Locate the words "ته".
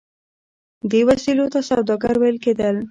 1.53-1.59